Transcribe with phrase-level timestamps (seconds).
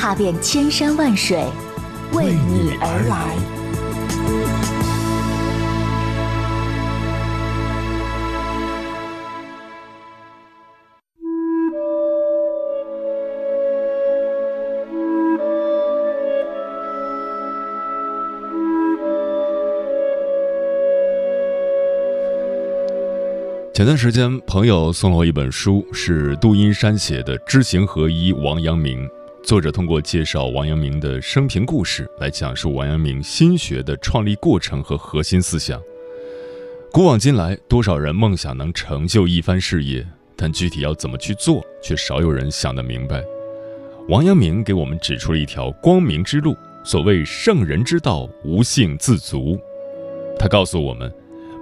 [0.00, 1.36] 踏遍千山万水，
[2.14, 3.36] 为你而来。
[23.74, 29.06] 前段时间，朋友送了我一本书，是杜英山写的《知行合一》，王阳明。
[29.42, 35.80] 作者通过介绍王阳明的生平故事，来讲述王阳明心学的创立过程和核心思想。
[36.92, 43.24] 古往今来，多少人梦想能成就一番事业，但具体要怎么去做，却少有人想得明白。
[44.08, 46.54] 王阳明给我们指出了一条光明之路。
[46.84, 49.58] 所谓圣人之道，无性自足。
[50.38, 51.12] 他告诉我们，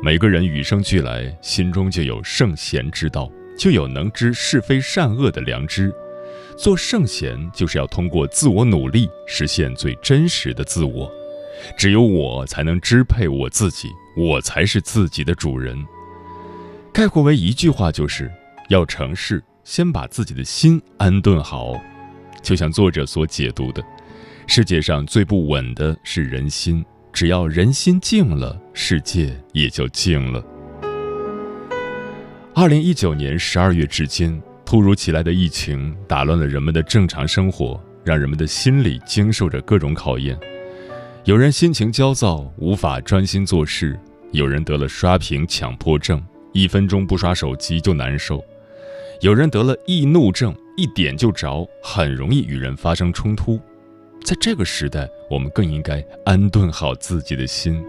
[0.02, 5.92] 每个人与生俱来，心中就有圣贤之道，就有能知是非善恶的良知。
[6.58, 11.08] 做圣贤就是要通过自我努力实现最真实的自我，
[11.76, 15.78] 只有我才能支配我自己，我才是自己的主人。
[16.92, 18.28] 概括为一句话，就是
[18.70, 21.74] 要成事先把自己的心安顿好。
[22.42, 23.80] 就像作者所解读的，
[24.48, 30.44] 世界上最不稳的是人心，只要人心静了，世界也就静了。
[32.52, 34.42] 二零一九年十二月至今。
[34.68, 40.38] 突如其来的疫情打乱了人们的正常生活，让人们的心里经受着各种考验。
[41.24, 43.94] 有人心情焦躁，无法专心做事；
[44.30, 46.22] 有人得了刷屏强迫症，
[46.52, 48.40] 一分钟不刷手机就难受；
[49.22, 53.58] 有人得了易怒症，一点就着，很容易与人发生冲突。
[54.22, 57.82] 在这个时代，我们更应该安顿好自己的心。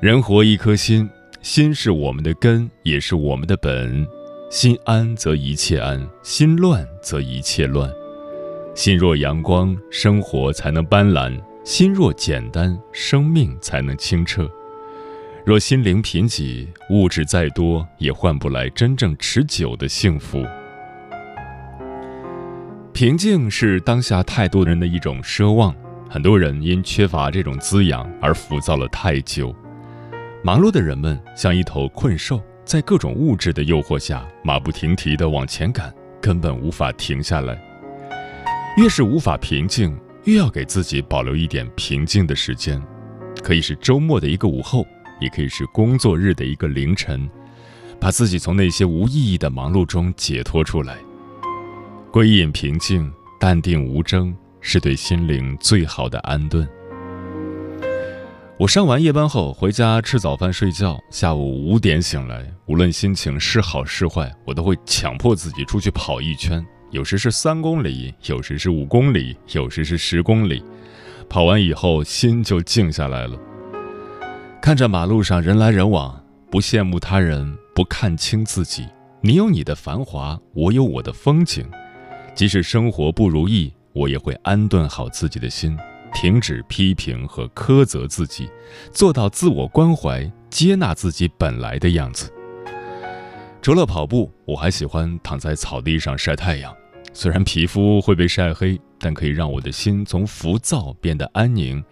[0.00, 1.06] 人活一颗心，
[1.42, 4.06] 心是我们的根，也是我们的本。
[4.52, 7.90] 心安则一切安，心乱则一切乱。
[8.74, 11.30] 心若阳光，生活才能斑斓；
[11.64, 14.46] 心若简单，生命才能清澈。
[15.42, 20.44] 若心灵贫瘠，物质再多也换不来真正持久的幸福。
[22.92, 25.74] 平静是当下太多人的一种奢望，
[26.10, 29.50] 很多人因缺乏这种滋养而浮躁了太久。
[30.44, 32.38] 忙碌的人们像一头困兽。
[32.64, 37.60] 在各种物质的诱惑下，马不停蹄地往前赶，根本无法停下来。
[38.76, 42.80] 越是无法平静，越要给自己保留一点平静的时间，
[43.42, 44.86] 可以是周末的一个午后，
[45.20, 47.28] 也可以是工作日的一个凌晨，
[48.00, 50.96] 把自己从那些无意义的忙碌中解脱出来，
[52.10, 56.66] 归隐平静、淡定无争，是对心灵最好的安顿。
[58.62, 70.62] 我上完夜班后回家吃早饭睡觉，下午五点醒来，无论心情是好是坏，我都会强迫自己出去跑一圈，有时是三公里，有时是五公里，有时是十公里。
[71.28, 73.36] 跑完以后心就静下来了。
[74.60, 78.86] 看着马路上人来人往，不羡慕他人，不看清自己。
[79.22, 81.68] 你有你的繁华，我有我的风景。
[82.32, 85.76] 即使生活不如意，我也会安顿好自己的心。
[86.12, 88.48] 停止批评和苛责自己，
[88.92, 92.30] 做到自我关怀，接纳自己本来的样子。
[93.60, 96.74] 除了跑步，我还喜欢躺在草地上晒太阳。
[97.12, 101.82] 虽然皮肤会被晒黑，但可以让我的心从浮躁变得安宁，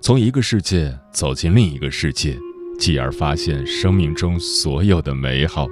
[0.00, 2.38] 从一个世界走进另一个世界，
[2.78, 5.66] 继而发现生命中所有的美好。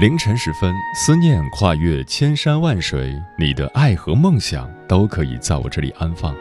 [0.00, 6.34] 凌晨时分，思念跨越千山万水，你的爱和梦想都可以在我这里安放。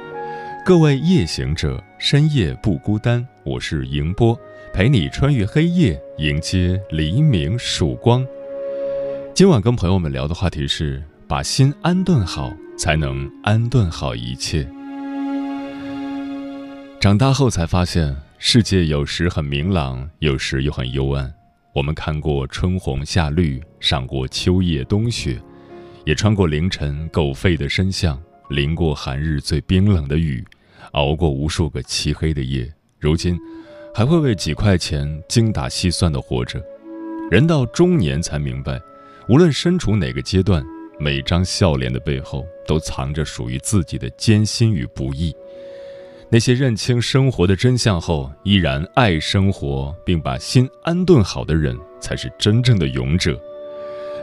[0.64, 4.34] 各位夜行者，深夜不孤单，我是迎波，
[4.74, 8.26] 陪你穿越黑夜，迎接黎明曙光。
[9.36, 14.66] 今晚跟朋友们聊的话题是：把心安顿好，才能安顿好一切。
[17.02, 21.34] 长大后才发现，世界有时很明朗，有时又很幽暗。
[21.74, 25.40] 我们看过春红夏绿，赏过秋叶冬雪，
[26.04, 28.20] 也穿过凌晨狗吠的深巷，
[28.50, 30.44] 淋过寒日最冰冷的雨，
[30.94, 32.68] 熬过无数个漆黑的夜。
[32.98, 33.38] 如今，
[33.94, 36.60] 还会为几块钱精打细算的活着。
[37.30, 38.80] 人到中年才明白，
[39.30, 40.64] 无论身处哪个阶段，
[41.00, 45.32] 每张笑脸的背后都藏着属于自己的艰辛与不易。
[46.32, 53.40] 那些认清生活的真相后，依然爱生活，并把心安顿好的人才是真正的勇者。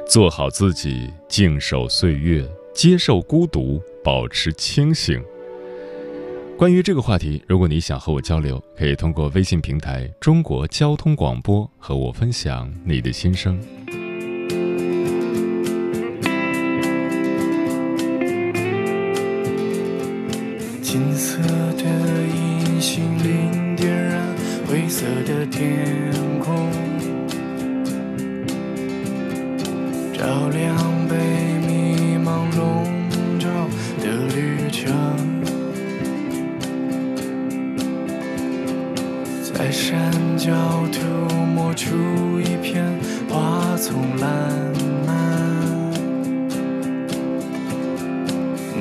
[0.06, 5.20] 做好自己，静守岁月，接受孤独，保持清醒。
[6.56, 13.58] 关于这个话题，如果你想和我交流，可以通过微信平台“中国交通广播”和我分享你的心声。
[20.80, 21.40] 金色。
[24.88, 25.82] 灰色的天
[26.38, 26.70] 空，
[30.14, 30.76] 照亮
[31.08, 31.18] 被
[31.66, 32.84] 迷茫笼
[33.36, 33.48] 罩
[34.00, 35.42] 的旅程，
[39.52, 40.00] 在山
[40.36, 40.52] 脚
[40.92, 41.02] 涂
[41.36, 41.88] 抹出
[42.40, 42.84] 一片
[43.28, 44.72] 花丛烂
[45.04, 45.62] 漫，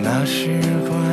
[0.04, 1.05] 那时光。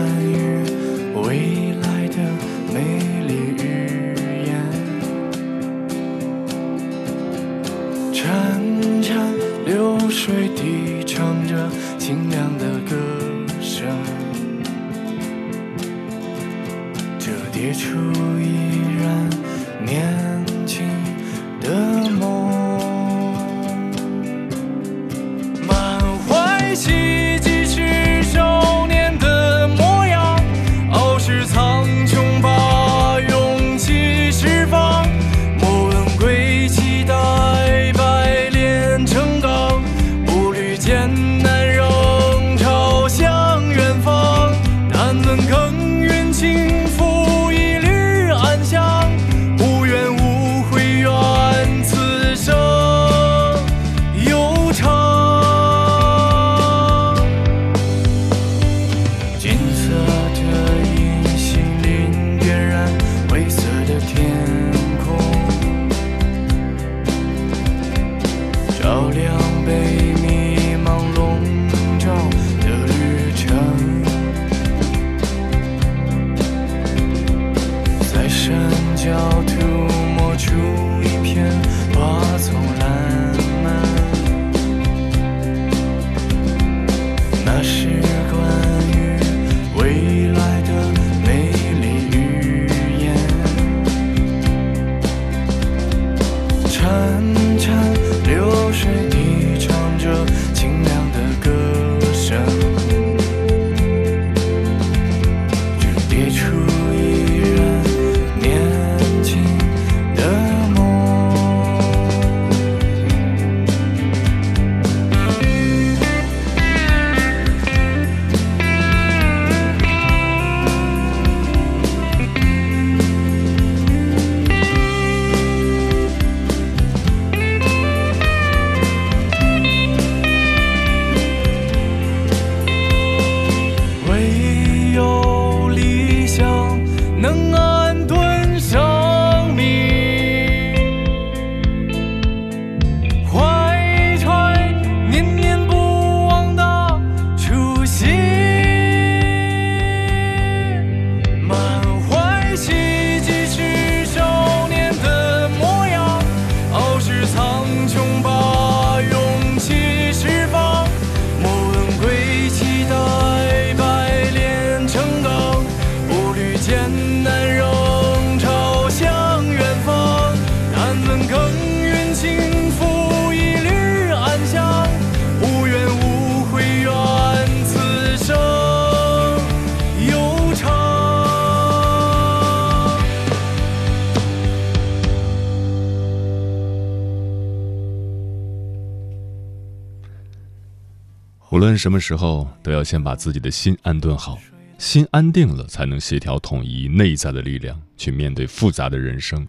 [191.62, 194.36] 无论什么时候，都要先把自己的心安顿好，
[194.78, 199.46] 心安定了，才能协调统一内在的力量，去面对复杂的人生。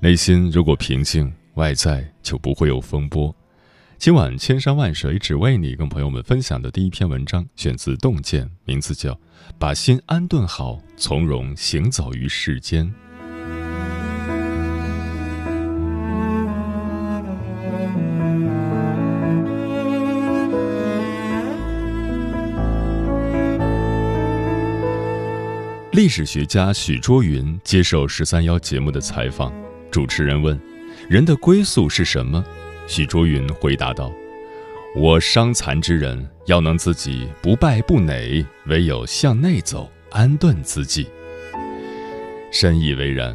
[0.00, 3.32] 内心如果平静，外在就不会有风波。
[3.96, 9.12] 今晚千山万水只为你，跟朋友们分享的第一篇文章，选自《洞见》，名字叫
[9.56, 12.84] 《把心安顿好，从容行走于世间》。
[25.96, 29.50] 历史学家许倬云接受《十三邀》节目的采访，
[29.90, 30.60] 主持人问
[31.08, 32.44] ：“人的归宿是什么？”
[32.86, 34.12] 许倬云回答道
[34.94, 41.08] ：“我伤残之人，要能自己不败不馁，唯有向内走，安顿自己。”
[42.52, 43.34] 深以为然，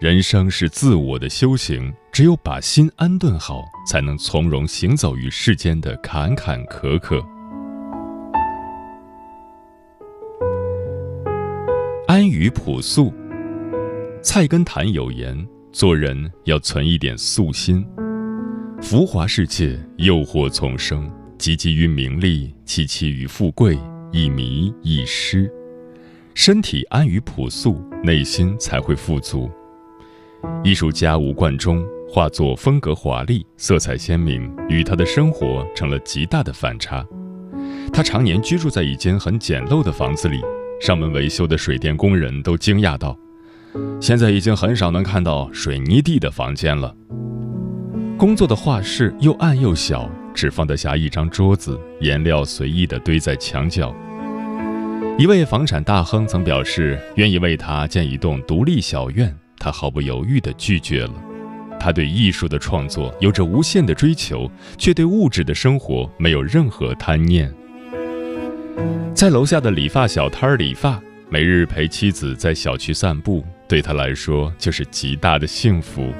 [0.00, 7.22] 人生是自我的修行，只有把心安顿好，才能从容行走于世间的坎坎坷坷。
[12.38, 13.12] 与朴素，
[14.22, 15.36] 菜根谭有言：
[15.72, 17.84] 做人要存一点素心。
[18.80, 23.76] 浮华世界，诱惑丛生，汲汲于名利，戚戚于富贵，
[24.12, 25.52] 一迷一失。
[26.32, 29.50] 身体安于朴素，内心才会富足。
[30.62, 37.04] 艺术家吴冠中画作风格华丽，色彩鲜明，与他的生活成了极大的反差。
[37.92, 40.38] 他常年居住在一间很简陋的房子里。
[40.80, 43.16] 上门维修的水电工人都惊讶道
[44.00, 46.94] ：“现在已经很少能看到水泥地的房间了。
[48.16, 53.94] 工作的画室又暗又小，只放得下一张桌子，颜料随意地堆在墙角。”
[55.18, 61.14] 一位房产大亨曾表示愿意为他建一栋独立小院，他毫不犹豫地拒绝了。
[61.80, 67.52] 他对艺术的创作有着无限的追求，却对物质的生活没有任何贪念。
[69.14, 76.12] 在楼下的理发小摊儿理发，每日陪妻子在小区散步，对他来说就是极大的幸福。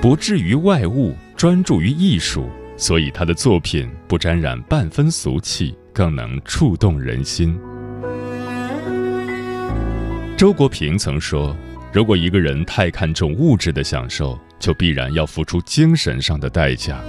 [0.00, 7.58] 不至于外物，专注于艺术，所以他的作品不沾染半分俗气，更能触动人心。
[10.36, 11.56] 周国平曾说
[11.92, 17.00] ：“如果一个人太看重物质的享受，就必然要付出精神上的代价。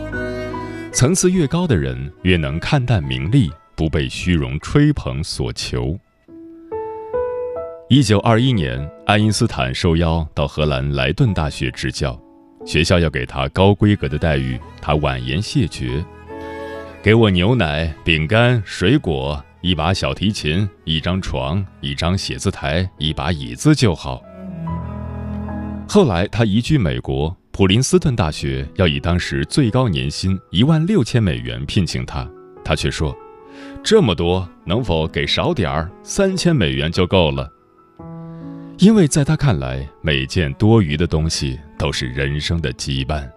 [0.92, 6.00] 层次越高的人，越能看淡名利。”不被虚荣吹捧所求。
[7.90, 12.20] 一九二一年，爱因斯坦受邀到荷兰莱顿大学执教，
[12.66, 16.04] 学校要给他高规格的待遇，他婉言谢绝
[17.04, 24.24] ：“给我牛奶、饼干、水果，一把小提琴，一张床，一张写字台，一把椅子就好。”
[25.88, 32.28] 后来他移居美国，普林斯顿大学要以当时最高年薪一万六千美元聘请他，
[32.64, 33.16] 他却说。
[33.86, 35.88] 这么多，能否给少点儿？
[36.02, 37.48] 三千美元就够了。
[38.80, 43.30] 因为在他看来，每件多余的东西都是人生的羁绊。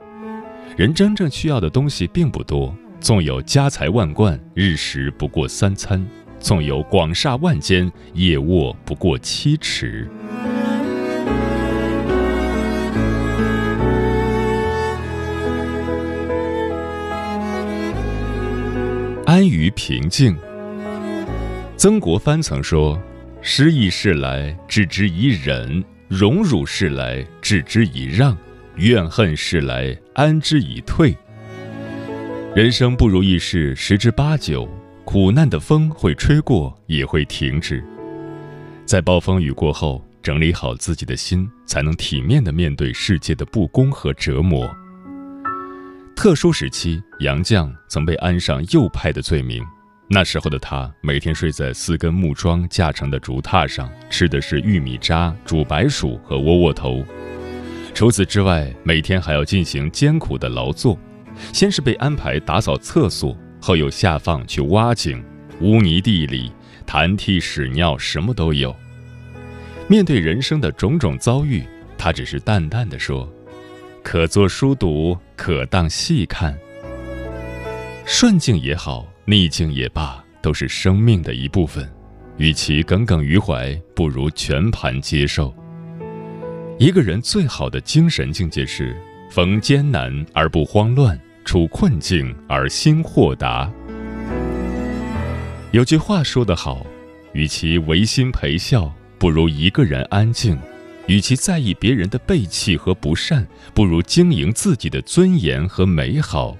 [0.74, 2.74] 人真正需要的东西并不多。
[2.98, 6.00] 纵有家财万贯，日食不过三餐；
[6.40, 10.08] 纵有广厦万间，夜卧不过七尺。
[19.38, 20.36] 安于平静。
[21.76, 23.00] 曾国藩曾说
[23.40, 28.34] ：“失意事来，置之以忍；荣辱事来，置之以让；
[28.78, 31.16] 怨恨事来，安之以退。”
[32.52, 34.68] 人生不如意事十之八九，
[35.04, 37.80] 苦难的风会吹过，也会停止。
[38.84, 44.68] 在暴风雨过后，整理好自己的心，才能体面的面对世界的不公和折磨。
[46.18, 49.64] 特殊时期，杨绛曾被安上右派的罪名。
[50.08, 57.04] 那时候的他，每天睡在四根木桩架成的竹榻上，吃的是玉米渣、煮白薯和窝窝头。
[57.94, 60.98] 除此之外，每天还要进行艰苦的劳作，
[61.52, 65.24] 先是被安排打扫厕所，后又下放去挖井。
[65.60, 66.50] 污泥地里、
[66.84, 68.74] 痰涕屎尿，什么都有。
[69.86, 71.62] 面对人生的种种遭遇，
[71.96, 73.32] 他只是淡淡的说。
[74.02, 76.56] 可做书读，可当戏看。
[78.06, 81.88] 顺境也好，逆境也罢，都是生命的一部分。
[82.38, 85.52] 与其耿耿于怀，不如全盘接受。
[86.78, 88.96] 一个人最好的精神境界是：
[89.30, 93.70] 逢艰难而不慌乱，处困境而心豁达。
[95.72, 96.86] 有句话说得好：，
[97.32, 100.56] 与其违心陪笑，不如一个人安静。
[101.08, 106.56] 与其在意别人的背弃和不善，不如经营自己的尊严和美好。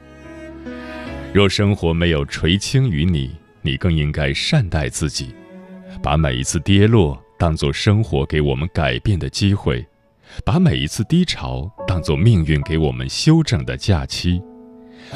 [1.35, 3.31] 若生活没有垂青于你，
[3.63, 5.33] 你更应该善待自己，
[6.03, 9.87] 把每一次跌落当做生活给我们改变的机会，
[10.45, 14.41] 把每一次低潮当做命运给我们休整的假期。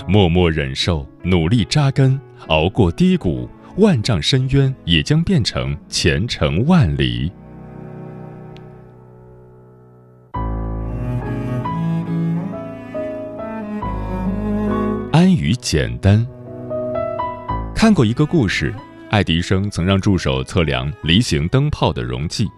[0.07, 3.49] 默默忍受，努力扎根，熬过低谷，
[3.79, 7.33] 万丈深渊也将变成前程万里。
[15.13, 16.27] 安于简单。
[17.75, 18.75] 看过一个故事，
[19.11, 22.49] 爱迪生曾让助手测量梨形灯泡的容积，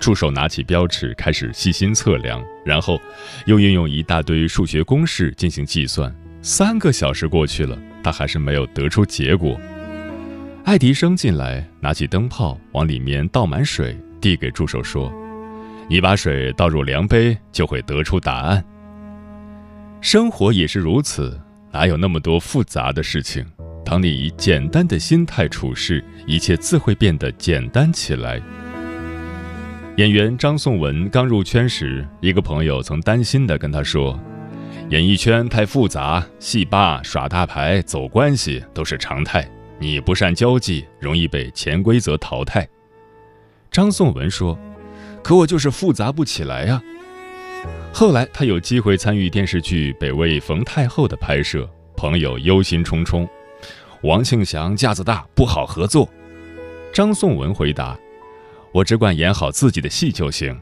[0.00, 2.98] 助手拿起标尺开始细心测量，然后
[3.44, 6.12] 又运用一大堆数学公式进行计算。
[6.40, 9.60] 三个小时过去了，他还是没有得出结果。
[10.64, 15.12] 爱迪生进来，拿起灯泡往里面倒满水，递给助手说
[15.90, 18.64] ：“你把水倒入量杯，就会得出答案。”
[20.00, 21.38] 生活也是如此。
[21.70, 23.44] 哪有那么多复杂的事情？
[23.84, 28.40] 当你以简单的心态处事，一切自会变得简单起来。
[29.96, 34.18] 演员张颂文刚入圈时，一个朋友曾担心地跟他说
[34.90, 39.46] ：“演艺圈太复杂，戏霸耍大牌、走关系都是常态，
[39.78, 42.66] 你不善交际，容易被潜规则淘汰。”
[43.70, 44.58] 张颂文说
[45.22, 46.80] ：“可我就是复杂不起来呀。”
[47.92, 53.26] 后来他有机会参与电视剧《北魏冯太后》的拍摄，朋友忧心忡忡。
[54.02, 56.08] 王庆祥架子大，不好合作。
[56.92, 57.98] 张颂文回答
[58.72, 60.58] ：“我只管演好自己的戏就行。”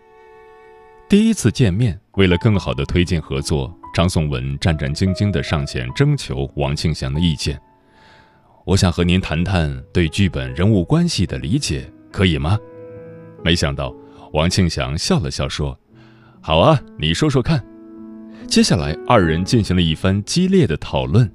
[1.08, 7.60] 第一次见面，为了更好的推进合作，张颂文战战兢兢地上前征求王庆祥的意见
[8.64, 12.58] ：“我想和您谈谈对剧本人物关系的理解，可以吗？”
[13.44, 13.94] 没想到
[14.32, 15.78] 王庆祥笑了笑说。
[16.46, 17.60] 好啊，你说说看。
[18.46, 21.28] 接下来，二人进行了一番激烈的讨论。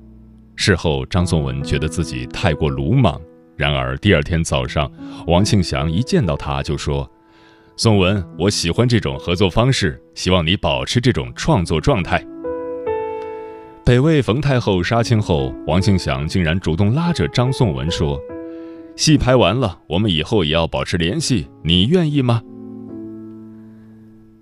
[0.56, 3.20] 事后，张颂文觉得自己太过鲁莽。
[3.58, 4.90] 然而，第二天早上，
[5.28, 7.06] 王庆祥一见到他就说
[7.76, 12.26] ：“颂文，我喜欢这种合作方式，希望你保持这种创作状态。”
[13.86, 18.18] 北魏冯太后杀青后，王庆祥竟然主动拉着张颂文说
[18.96, 22.42] ：“戏拍完了，我们以后也要保持联系，你愿意吗？”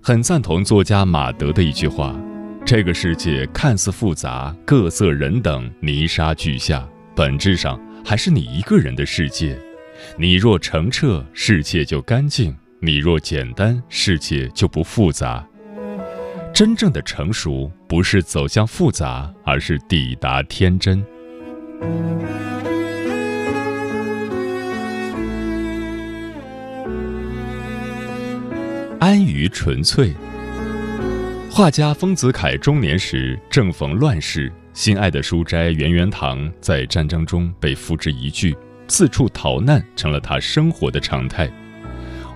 [0.02, 2.18] 很赞同作家马德的一句话
[2.64, 9.58] ：“这个世界看似复杂，各色人等泥沙俱下，本质上还是你一个人的世界。
[10.16, 15.46] 你若澄澈，世界就干净；你若简单，世界就不复杂。
[16.54, 21.04] 真正的成熟，不是走向复杂，而是抵达天真。”
[29.00, 30.12] 安于纯粹。
[31.50, 38.54] 画家丰子恺中年时正逢乱世，心爱的书斋圆圆堂在战争中被付之一炬，
[38.88, 41.50] 四处逃难成了他生活的常态。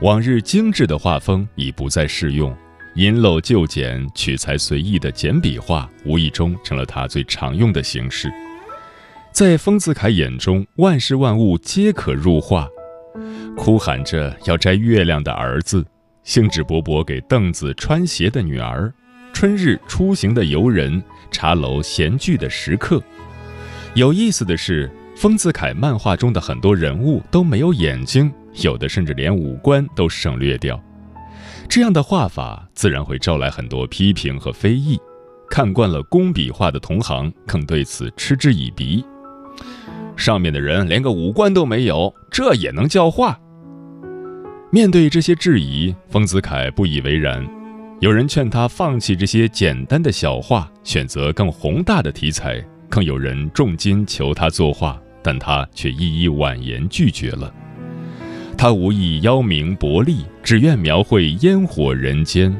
[0.00, 2.54] 往日精致的画风已不再适用，
[2.94, 8.30] 因陋就简、取材随意的简笔画，无意中成了他最常用的形式。
[9.32, 12.66] 在丰子恺眼中，万事万物皆可入画。
[13.56, 15.84] 哭喊着要摘月亮的儿子。
[16.24, 18.92] 兴致勃勃给凳子穿鞋的女儿，
[19.34, 23.00] 春日出行的游人，茶楼闲聚的食客。
[23.94, 30.82] 有意思的是，丰子恺漫画中的很多人物都没有眼睛，有的甚至连五官都省略掉。
[31.68, 34.98] 这样的画法自然会招来很多批评和非议。
[35.50, 39.04] 看惯了工笔画的同行更对此嗤之以鼻
[40.16, 43.38] ：“上面的人连个五官都没有，这也能叫画？”
[44.74, 47.48] 面对这些质疑，丰子恺不以为然。
[48.00, 52.56] 有人劝他放弃这些简单的小画，选择更宏大的题材；
[52.88, 57.54] 更有人重金求他作画，但他却一一婉言拒绝了。
[58.58, 62.52] 他无意邀名博利，只愿描绘烟火人间。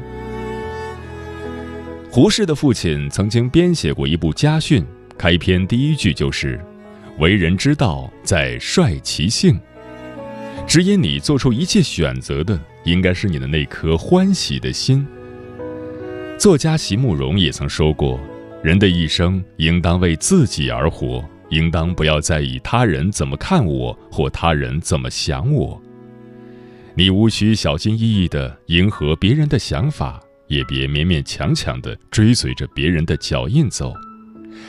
[2.09, 4.81] 胡适的父亲曾经编写过一部家训，
[5.17, 6.57] 开篇第一句就是
[7.19, 9.59] ：“为人之道，在率其性。”
[10.67, 15.05] 指引你做出一切选择的，应该是你的那颗欢喜的心。
[16.39, 18.19] 作家席慕容也曾说过
[18.63, 25.79] ：“人的一生应当为自己而活，应当不要在意他人怎么看我或他人怎么想我。
[26.95, 33.93] 你无需小心翼翼地迎合别人的想法，也别勉勉强强地追随着别人的脚印走，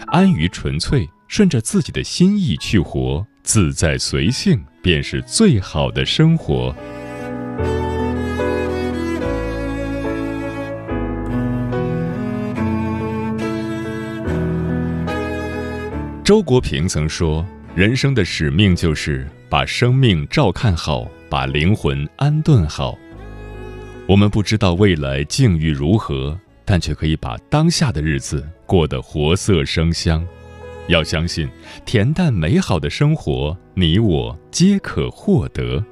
[0.09, 6.74] 安于纯粹，顺着自己的心意去活。”自在随性，便是最好的生活。
[16.24, 22.98] 周国平曾说：“人生的使命就是把生命照看好，把灵魂安顿好。”
[24.09, 30.26] 我们不知道未来境遇如何，但却可以把当下的日子过得活色生香。
[30.88, 31.49] 要相信，
[31.85, 35.85] 恬淡美好的生活，你我皆可获得。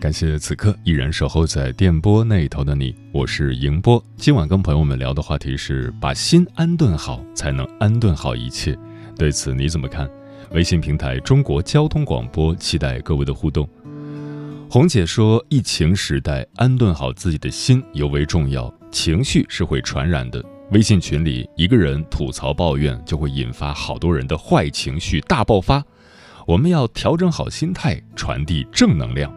[0.00, 4.02] 感谢此刻依然守候在电波那头的你，我是迎波。
[4.16, 8.76] 今晚跟朋友们聊的话题是：把心安顿好，才能安顿好一切。
[9.16, 10.08] 对此你怎么看？
[10.52, 13.68] 微信平台中国交通广播，期待各位的互动。
[14.68, 20.44] 红姐说，疫情时代安顿好自己的心尤为重要，情绪是会传染的。
[20.72, 25.82] 微信群里一个人吐槽抱怨，就会引发好多人的坏情绪大爆发。
[26.48, 29.32] 我们要调整好心态，传递正能量。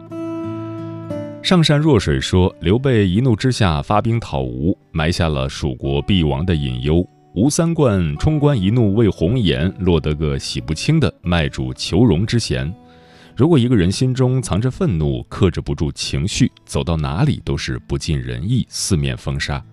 [1.44, 7.06] 上善若水说，刘备一怒之下发兵讨吴，埋下了蜀国必亡的隐忧。
[7.36, 12.70] 吴三冠冲冠一怒为红颜，落得个洗不清的卖主求荣之嫌。
[13.40, 19.64] 如果一个人心中藏着愤怒，克制不住情绪，走到哪里都是不尽人意，四面风沙。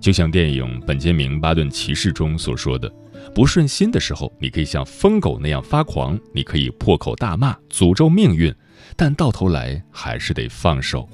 [0.00, 2.90] 就像电影《本杰明·巴顿骑士》中所说的
[3.36, 8.50] ：“不顺心的时候，你可以像疯狗那样发狂，你可以破口大骂、诅咒命运，
[8.96, 11.06] 但到头来还是得放手。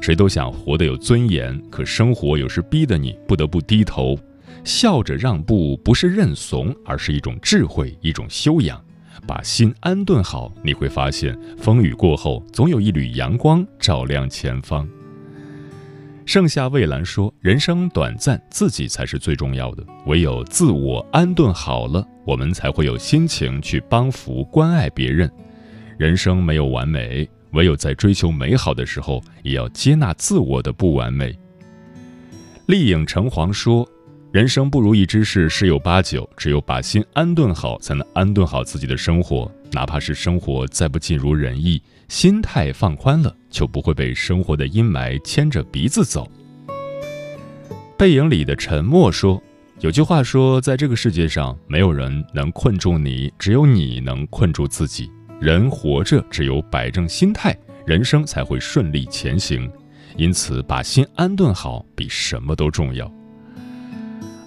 [0.00, 4.16] 谁都想活得有尊严，可生活有时逼得你不得不低头，
[4.62, 8.80] 笑着让步，不是认怂，而是一种智慧，一种修养。”
[9.26, 14.88] 把心安顿好，你会发现风雨过后总有一缕阳光照亮前方。
[16.24, 19.84] 盛夏蔚蓝说：“人生短暂，自己才是最重要的。
[20.06, 25.30] 唯有自我安顿好了，我们才会有心情去帮扶关爱别人。
[25.98, 31.36] 人生没有完美，唯有在追求美好的时候，也要接纳自我的不完美。”
[32.66, 33.86] 丽影橙黄说。
[34.32, 39.50] 人生不如意之事十有八九，只有把心安顿好，才能安顿好自己的生活。
[39.72, 46.26] 哪怕是生活再不尽如人意，心态放宽了，就不会被生活的阴霾牵着鼻子走。
[47.98, 49.38] 背影里的沉默说
[49.80, 55.10] ：“有句话说，在这个世界上，没有人能困住你，只有你能困住自己。
[55.42, 57.54] 人活着，只有摆正心态，
[57.86, 59.70] 人生才会顺利前行。
[60.16, 63.06] 因此，把心安顿好，比什么都重要。”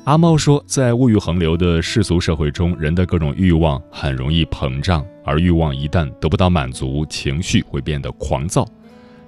[0.06, 8.68] 阿猫说，在物欲横流的世俗社会中，人的各种欲望很容易膨胀，而欲望一旦得不到满足，情绪会变得狂躁。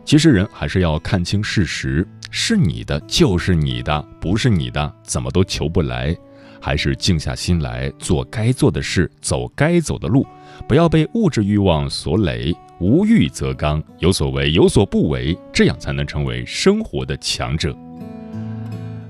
[0.06, 6.16] 其实，人还是要看清事实：是你的就是你的，不是你的怎么都求不来。
[6.60, 10.26] 还是静下心来做该做的事，走该走的路，
[10.68, 12.54] 不要被物质欲望所累。
[12.80, 17.76] 无欲则刚，有所为，有所不为，这样才能成为生活的强者。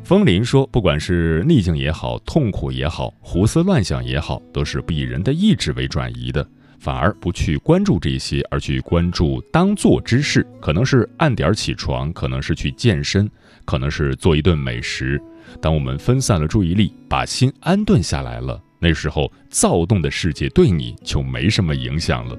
[0.08, 6.48] 风林说：“不管是逆境也好，痛苦也好，胡思乱想也好，都是不以人的意志为转移的。
[6.80, 13.30] 反而不去关注这些，而去关注当做之事，可能是按点儿起床，可能是去健身，
[13.65, 15.22] 可能是做一顿美食。
[15.62, 22.34] 当我们分散了注意力，把心安顿下来了，那时候躁动的世界对你就没什么影响了。”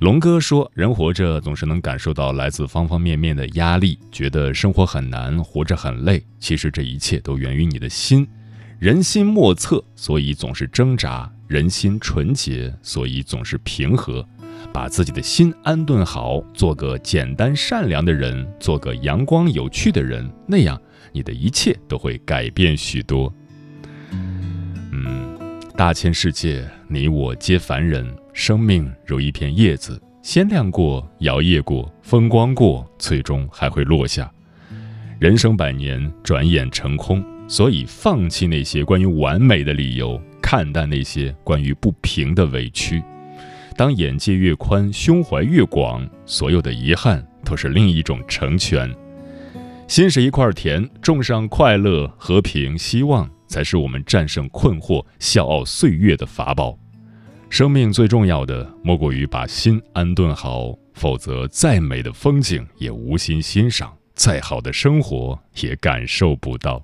[0.00, 6.22] 龙哥说：“人活着总是能感受到来自方方面面的压力，觉得生活很难，活着很累。
[6.38, 8.24] 其实这一切都源于你的心。
[8.78, 14.24] 人心莫测，所以总是挣扎；人心纯洁，所以总是平和。
[14.72, 20.80] 把自己的心安顿好，做个简单善良的人，做个阳光有趣的人，那样
[21.12, 23.32] 你的一切都会改变许多。”
[24.92, 25.36] 嗯，
[25.76, 28.17] 大千世界，你我皆凡人。
[28.38, 34.30] 生命如一片叶子，鲜亮过，摇曳过，风光过，最终还会落下。
[35.18, 43.02] 人生百年，转眼成空，所以放弃那些关于完美的理由，看淡那些关于不平的委屈。
[43.76, 48.88] 当眼界越宽，胸怀越广，所有的遗憾都是另一种成全。
[49.88, 56.78] 心是一块田，种上快乐、和平、希望，才是我们战胜困惑、笑傲岁月的法宝。
[57.50, 66.80] 生命最重要的，莫过于把心安顿好，否则再美的风景也无心欣赏，再好的生活也感受不到。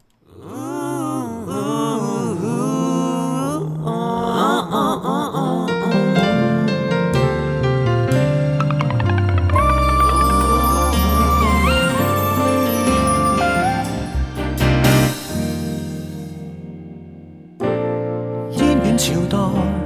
[18.57, 19.84] 烟雨朝代。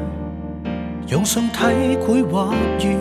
[1.11, 1.63] 用宋体
[2.07, 2.93] 绘画月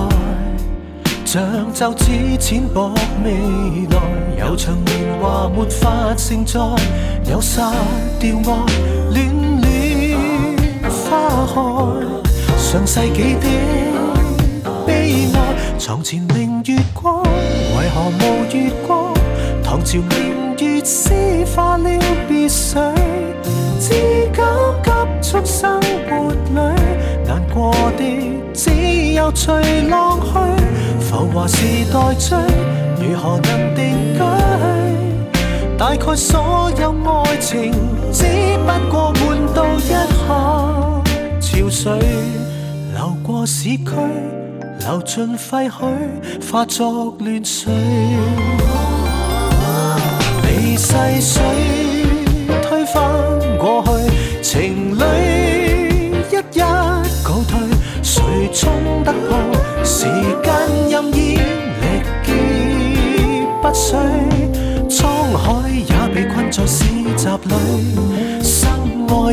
[1.23, 3.31] 像就此浅薄未
[3.91, 4.39] 来。
[4.43, 6.59] 悠长年华没法承载，
[7.29, 7.71] 有杀
[8.19, 8.65] 掉话，
[9.11, 9.29] 恋
[9.61, 10.17] 恋
[10.89, 11.45] 花
[12.25, 12.32] 开。
[12.73, 13.47] 上世纪的
[14.87, 19.13] 悲哀，床前明月光，为何无月光？
[19.63, 21.87] 唐朝明月诗化了
[22.27, 22.79] 别绪，
[23.79, 26.75] 至急急速生活里，
[27.27, 28.03] 难过的
[28.55, 32.35] 只有随浪去，浮华时代追，
[33.05, 35.39] 如何能定居？
[35.77, 36.89] 大概所有
[37.23, 37.71] 爱情
[38.11, 38.23] 只
[38.57, 40.07] 不过换到一下
[41.39, 42.42] 潮水。
[43.45, 43.91] 市区，
[44.87, 47.73] 流進廢墟，化作亂水。
[50.41, 51.43] 被世水
[52.61, 53.03] 推翻
[53.59, 55.05] 過去，情侶
[56.31, 56.61] 一一
[57.23, 57.59] 告退。
[58.01, 58.21] 誰
[58.53, 58.71] 衝
[59.03, 59.83] 得破？
[59.83, 60.05] 時
[60.41, 61.35] 間任意
[61.81, 63.99] 力竭不衰？
[64.87, 68.32] 沧海也被困在市集里。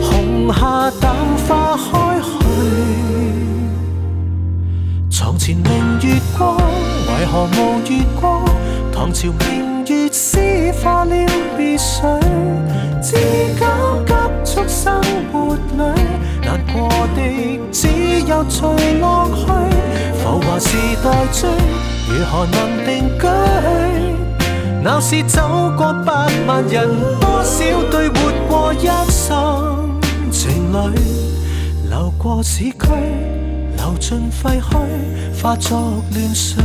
[0.00, 1.14] 红霞淡
[1.46, 2.30] 花开去。
[5.08, 8.44] 床前明月光，为何无月光？
[8.92, 11.14] 唐朝明月诗化了
[11.56, 12.02] 别水，
[13.00, 13.64] 至今
[14.04, 14.14] 急
[14.44, 15.00] 促生
[15.32, 15.92] 活里，
[16.42, 17.86] 难过的只
[18.28, 19.46] 有随落去，
[20.18, 21.48] 浮华时代追。
[22.08, 23.26] 如何能定居？
[24.82, 26.12] 闹市走过百
[26.46, 26.88] 万人，
[27.20, 29.90] 多少对活过一生
[30.30, 30.50] 情
[30.92, 30.98] 侣，
[31.88, 32.86] 流过市区，
[33.76, 34.84] 流进废墟，
[35.42, 36.62] 化作乱水。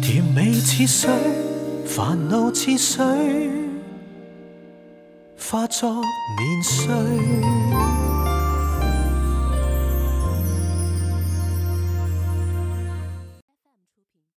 [0.00, 1.10] 甜美似水，
[1.84, 3.04] 烦恼似水，
[5.38, 5.90] 化作
[6.38, 7.89] 年岁。